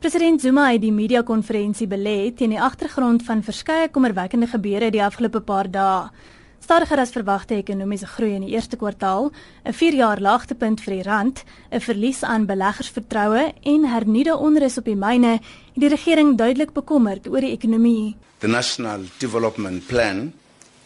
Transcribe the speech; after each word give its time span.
President 0.00 0.40
Zuma 0.40 0.70
het 0.72 0.80
die 0.80 0.94
media-konferensie 0.96 1.84
belê 1.84 2.32
teen 2.32 2.54
die 2.54 2.60
agtergrond 2.64 3.20
van 3.26 3.42
verskeie 3.44 3.90
kommerwekkende 3.92 4.46
gebeure 4.48 4.88
die 4.88 5.02
afgelope 5.04 5.44
paar 5.44 5.68
dae. 5.68 6.08
Stadiger 6.64 7.02
as 7.02 7.12
verwagte 7.12 7.58
ekonomiese 7.58 8.08
groei 8.08 8.38
in 8.38 8.46
die 8.46 8.54
eerste 8.54 8.78
kwartaal, 8.80 9.28
'n 9.68 9.76
4-jaar 9.76 10.20
laagtepunt 10.24 10.80
vir 10.80 10.94
die 10.94 11.02
rand, 11.02 11.44
'n 11.70 11.80
verlies 11.80 12.22
aan 12.22 12.46
beleggersvertroue 12.46 13.52
en 13.62 13.84
hernuide 13.84 14.36
onrus 14.36 14.78
op 14.78 14.84
die 14.84 14.96
myne, 14.96 15.32
het 15.74 15.82
die 15.84 15.88
regering 15.88 16.38
duidelik 16.38 16.72
bekommerd 16.72 17.28
oor 17.28 17.40
die 17.40 17.52
ekonomie. 17.52 18.16
The 18.38 18.48
National 18.48 19.00
Development 19.18 19.86
Plan 19.86 20.32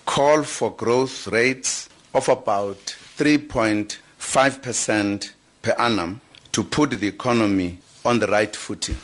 call 0.05 0.43
for 0.43 0.75
growth 0.77 1.27
rates 1.31 1.87
of 2.11 2.29
about 2.29 2.97
3.5% 3.17 5.35
per 5.61 5.77
annum 5.77 6.21
to 6.51 6.65
put 6.65 6.99
the 6.99 7.07
economy 7.07 7.79
on 8.05 8.19
the 8.19 8.27
right 8.27 8.55
footing. 8.55 8.97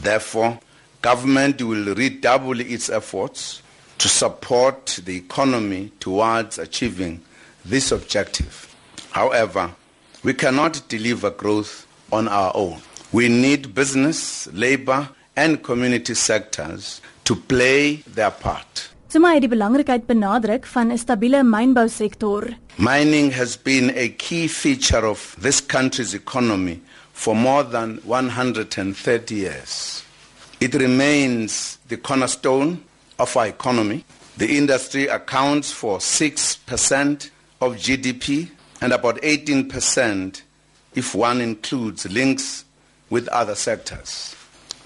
Therefore, 0.00 0.58
government 1.02 1.60
will 1.62 1.94
redouble 1.94 2.60
its 2.60 2.88
efforts 2.88 3.62
to 3.98 4.08
support 4.08 5.00
the 5.04 5.16
economy 5.16 5.92
towards 6.00 6.58
achieving 6.58 7.20
this 7.64 7.90
objective. 7.90 8.74
However, 9.10 9.72
we 10.22 10.34
cannot 10.34 10.82
deliver 10.88 11.30
growth 11.30 11.86
on 12.12 12.28
our 12.28 12.52
own. 12.54 12.80
We 13.12 13.28
need 13.28 13.74
business, 13.74 14.46
labor, 14.52 15.08
and 15.36 15.62
community 15.62 16.14
sectors 16.14 17.00
to 17.24 17.36
play 17.36 17.96
their 18.06 18.30
part. 18.30 18.87
Zuma 19.08 19.30
het 19.32 19.40
die 19.40 19.48
belangrikheid 19.48 20.02
benadruk 20.04 20.66
van 20.68 20.90
'n 20.92 20.98
stabiele 20.98 21.42
mynbousektor. 21.42 22.56
Mining 22.76 23.32
has 23.32 23.56
been 23.56 23.88
a 23.96 24.08
key 24.08 24.48
feature 24.48 25.06
of 25.06 25.34
this 25.40 25.66
country's 25.66 26.12
economy 26.12 26.80
for 27.12 27.34
more 27.36 27.64
than 27.68 28.00
130 28.04 29.34
years. 29.34 30.02
It 30.60 30.74
remains 30.74 31.78
the 31.86 31.96
cornerstone 31.96 32.82
of 33.16 33.36
our 33.36 33.46
economy. 33.46 34.04
The 34.36 34.48
industry 34.48 35.08
accounts 35.08 35.72
for 35.72 36.00
6% 36.00 37.30
of 37.60 37.76
GDP 37.76 38.50
and 38.80 38.92
about 38.92 39.22
18% 39.22 40.42
if 40.94 41.14
one 41.14 41.40
includes 41.40 42.04
links 42.04 42.64
with 43.08 43.26
other 43.28 43.54
sectors. 43.54 44.34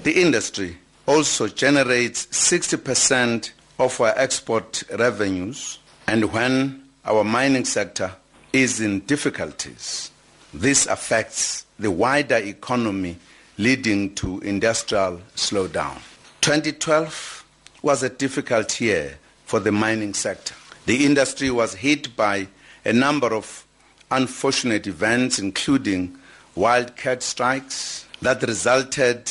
The 0.03 0.13
industry 0.13 0.77
also 1.07 1.49
generates 1.49 2.29
60% 2.31 3.51
of 3.83 4.01
our 4.01 4.15
export 4.17 4.85
revenues 4.97 5.79
and 6.07 6.33
when 6.33 6.83
our 7.05 7.25
mining 7.25 7.65
sector 7.65 8.13
is 8.53 8.81
in 8.81 9.01
difficulties, 9.01 10.11
this 10.55 10.87
affects 10.87 11.67
the 11.79 11.91
wider 11.91 12.37
economy 12.37 13.17
leading 13.59 14.15
to 14.15 14.39
industrial 14.41 15.21
slowdown. 15.35 15.97
2012 16.43 17.45
was 17.83 18.03
a 18.05 18.09
difficult 18.09 18.81
year 18.81 19.19
for 19.47 19.59
the 19.59 19.73
mining 19.73 20.15
sector. 20.15 20.55
The 20.87 21.05
industry 21.05 21.51
was 21.51 21.75
hit 21.75 22.15
by 22.15 22.47
a 22.85 22.93
number 22.93 23.35
of 23.35 23.67
unfortunate 24.11 24.87
events 24.87 25.39
including 25.39 26.17
wildcat 26.55 27.23
strikes 27.23 28.07
that 28.21 28.43
resulted 28.43 29.31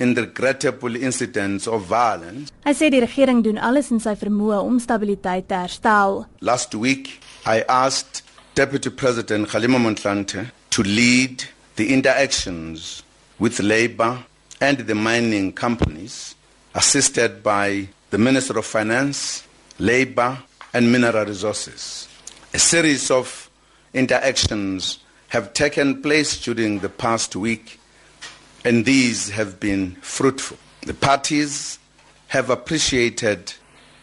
in 0.00 0.14
regrettable 0.14 0.96
incidents 0.96 1.68
of 1.68 1.84
violence. 1.84 2.50
Hy 2.64 2.72
sê 2.74 2.88
die 2.90 3.02
regering 3.04 3.44
doen 3.44 3.60
alles 3.60 3.92
in 3.92 4.00
sy 4.00 4.16
vermoë 4.16 4.62
om 4.64 4.80
stabiliteit 4.80 5.46
te 5.52 5.60
herstel. 5.60 6.24
Last 6.40 6.74
week 6.74 7.20
I 7.46 7.62
asked 7.68 8.24
Deputy 8.54 8.90
President 8.90 9.48
Motlanthe 9.48 10.50
to 10.70 10.82
lead 10.82 11.44
the 11.76 11.92
interactions 11.92 13.02
with 13.38 13.60
labor 13.60 14.24
and 14.60 14.78
the 14.78 14.94
mining 14.94 15.52
companies 15.52 16.34
assisted 16.74 17.42
by 17.42 17.88
the 18.10 18.18
Minister 18.18 18.58
of 18.58 18.66
Finance, 18.66 19.46
Labor 19.78 20.38
and 20.72 20.92
Mineral 20.92 21.26
Resources. 21.26 22.08
A 22.52 22.58
series 22.58 23.10
of 23.10 23.50
interactions 23.94 24.98
have 25.28 25.52
taken 25.52 26.02
place 26.02 26.40
during 26.40 26.80
the 26.80 26.88
past 26.88 27.34
week 27.34 27.79
and 28.64 28.84
these 28.84 29.32
have 29.32 29.58
been 29.58 29.96
fruitful. 30.00 30.56
The 30.86 30.94
parties 30.94 31.78
have 32.28 32.50
appreciated 32.50 33.54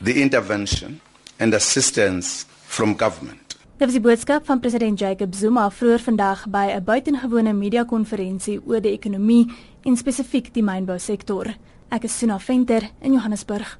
the 0.02 0.22
intervention 0.22 1.02
and 1.40 1.54
assistance 1.54 2.46
from 2.66 2.96
government. 2.96 3.56
Dit 3.78 3.86
was 3.88 3.96
die 3.96 4.02
boodskap 4.02 4.46
van 4.46 4.60
president 4.60 5.00
Jacob 5.00 5.36
Zuma 5.36 5.70
vroeër 5.70 6.00
vandag 6.00 6.48
by 6.50 6.66
'n 6.74 6.84
buitengewone 6.84 7.54
media-konferensie 7.54 8.62
oor 8.66 8.82
die 8.82 8.92
ekonomie 8.92 9.54
en 9.84 9.98
spesifiek 9.98 10.54
die 10.54 10.64
mynbousektor. 10.64 11.56
Ek 11.90 12.04
is 12.04 12.18
Suna 12.18 12.40
Venter 12.40 12.90
in 13.02 13.14
Johannesburg. 13.14 13.78